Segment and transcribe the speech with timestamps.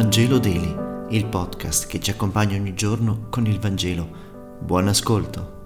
[0.00, 0.74] Vangelo Daily,
[1.10, 4.08] il podcast che ci accompagna ogni giorno con il Vangelo.
[4.58, 5.58] Buon ascolto.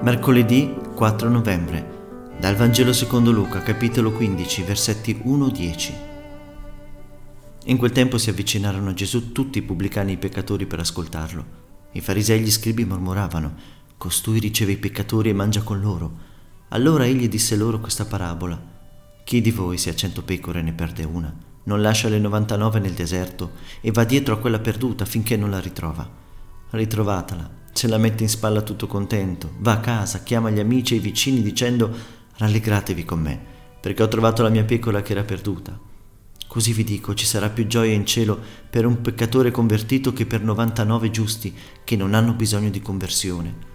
[0.00, 5.92] Mercoledì 4 novembre, dal Vangelo secondo Luca, capitolo 15, versetti 1-10.
[7.66, 11.44] In quel tempo si avvicinarono a Gesù tutti i pubblicani e i peccatori per ascoltarlo.
[11.92, 13.54] I farisei e gli scribi mormoravano,
[13.98, 16.12] costui riceve i peccatori e mangia con loro.
[16.68, 18.76] Allora egli disse loro questa parabola.
[19.28, 21.30] Chi di voi se ha cento pecore ne perde una,
[21.64, 23.50] non lascia le 99 nel deserto
[23.82, 26.10] e va dietro a quella perduta finché non la ritrova.
[26.70, 30.96] Ritrovatela, se la mette in spalla tutto contento, va a casa, chiama gli amici e
[30.96, 31.94] i vicini dicendo
[32.38, 33.38] rallegratevi con me,
[33.78, 35.78] perché ho trovato la mia pecora che era perduta.
[36.46, 40.40] Così vi dico, ci sarà più gioia in cielo per un peccatore convertito che per
[40.40, 43.67] 99 giusti che non hanno bisogno di conversione.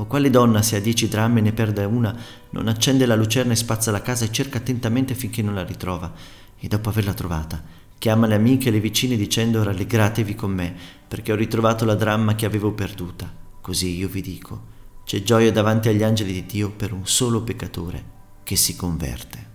[0.00, 2.16] O quale donna se ha dieci dramme ne perde una,
[2.50, 6.12] non accende la lucerna e spazza la casa e cerca attentamente finché non la ritrova,
[6.56, 7.60] e dopo averla trovata,
[7.98, 10.72] chiama le amiche e le vicine dicendo rallegratevi con me,
[11.08, 13.28] perché ho ritrovato la dramma che avevo perduta.
[13.60, 14.62] Così io vi dico,
[15.04, 18.04] c'è gioia davanti agli angeli di Dio per un solo peccatore
[18.44, 19.47] che si converte.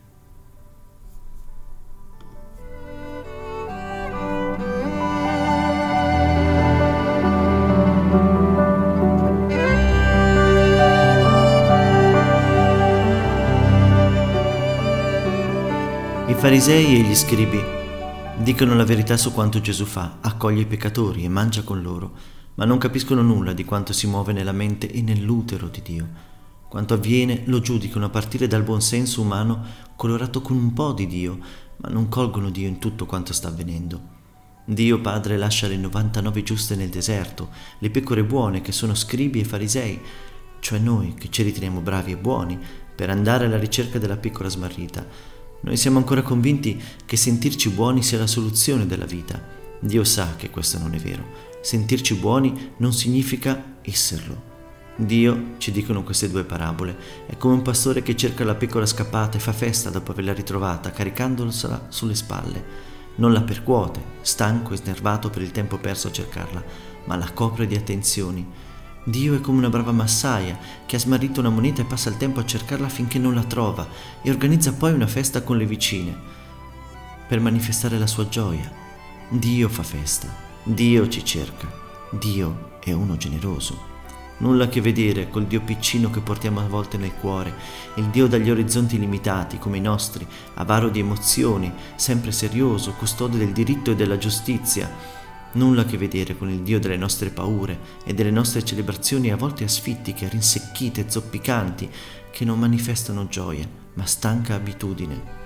[16.44, 17.64] Farisei e gli scribi
[18.40, 22.12] dicono la verità su quanto Gesù fa, accoglie i peccatori e mangia con loro,
[22.56, 26.10] ma non capiscono nulla di quanto si muove nella mente e nell'utero di Dio.
[26.68, 29.64] Quanto avviene lo giudicano a partire dal buon senso umano
[29.96, 31.40] colorato con un po' di Dio,
[31.78, 34.02] ma non colgono Dio in tutto quanto sta avvenendo.
[34.66, 39.46] Dio Padre lascia le 99 giuste nel deserto, le pecore buone che sono scribi e
[39.46, 39.98] farisei,
[40.60, 42.60] cioè noi che ci riteniamo bravi e buoni,
[42.94, 45.32] per andare alla ricerca della pecora smarrita
[45.64, 49.42] noi siamo ancora convinti che sentirci buoni sia la soluzione della vita.
[49.80, 51.26] Dio sa che questo non è vero.
[51.62, 54.52] Sentirci buoni non significa esserlo.
[54.98, 59.38] Dio, ci dicono queste due parabole, è come un pastore che cerca la pecora scappata
[59.38, 62.92] e fa festa dopo averla ritrovata, caricandosela sulle spalle.
[63.16, 66.64] Non la percuote, stanco e snervato per il tempo perso a cercarla,
[67.06, 68.46] ma la copre di attenzioni
[69.06, 72.40] Dio è come una brava massaia che ha smarrito una moneta e passa il tempo
[72.40, 73.86] a cercarla finché non la trova
[74.22, 76.16] e organizza poi una festa con le vicine
[77.28, 78.72] per manifestare la sua gioia.
[79.30, 80.28] Dio fa festa,
[80.64, 81.70] Dio ci cerca,
[82.12, 83.92] Dio è uno generoso.
[84.38, 87.54] Nulla a che vedere col Dio piccino che portiamo a volte nel cuore,
[87.96, 90.26] il Dio dagli orizzonti limitati come i nostri,
[90.56, 95.22] avaro di emozioni, sempre serioso, custode del diritto e della giustizia
[95.54, 99.36] Nulla a che vedere con il Dio delle nostre paure e delle nostre celebrazioni a
[99.36, 101.90] volte asfittiche, rinsecchite, zoppicanti,
[102.32, 105.42] che non manifestano gioia, ma stanca abitudine.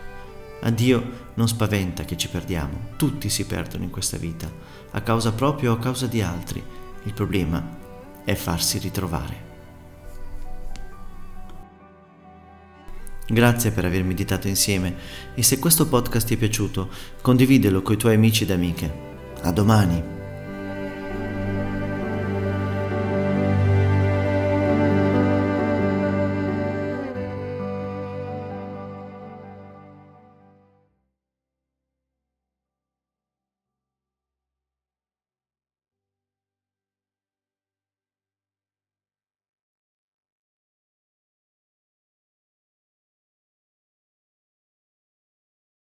[0.61, 4.49] A Dio non spaventa che ci perdiamo, tutti si perdono in questa vita,
[4.91, 6.63] a causa propria o a causa di altri.
[7.03, 7.77] Il problema
[8.23, 9.45] è farsi ritrovare.
[13.27, 14.95] Grazie per aver meditato insieme
[15.35, 16.89] e se questo podcast ti è piaciuto,
[17.21, 19.06] condividelo con i tuoi amici ed amiche.
[19.43, 20.16] A domani.